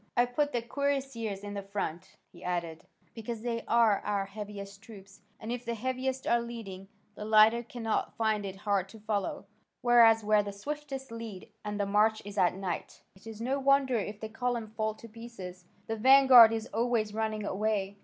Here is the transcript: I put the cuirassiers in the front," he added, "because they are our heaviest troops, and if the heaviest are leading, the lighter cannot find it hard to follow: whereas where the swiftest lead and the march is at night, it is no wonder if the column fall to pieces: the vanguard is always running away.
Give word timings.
I 0.17 0.25
put 0.25 0.51
the 0.51 0.63
cuirassiers 0.63 1.43
in 1.43 1.53
the 1.53 1.61
front," 1.61 2.15
he 2.33 2.43
added, 2.43 2.87
"because 3.13 3.43
they 3.43 3.63
are 3.67 3.99
our 3.99 4.25
heaviest 4.25 4.81
troops, 4.81 5.21
and 5.39 5.51
if 5.51 5.63
the 5.63 5.75
heaviest 5.75 6.25
are 6.25 6.39
leading, 6.41 6.87
the 7.13 7.23
lighter 7.23 7.61
cannot 7.61 8.15
find 8.17 8.43
it 8.43 8.55
hard 8.55 8.89
to 8.89 8.99
follow: 8.99 9.45
whereas 9.81 10.23
where 10.23 10.41
the 10.41 10.53
swiftest 10.53 11.11
lead 11.11 11.51
and 11.63 11.79
the 11.79 11.85
march 11.85 12.19
is 12.25 12.39
at 12.39 12.55
night, 12.55 13.03
it 13.15 13.27
is 13.27 13.39
no 13.39 13.59
wonder 13.59 13.95
if 13.99 14.19
the 14.19 14.27
column 14.27 14.71
fall 14.75 14.95
to 14.95 15.07
pieces: 15.07 15.65
the 15.85 15.97
vanguard 15.97 16.51
is 16.51 16.65
always 16.73 17.13
running 17.13 17.45
away. 17.45 17.95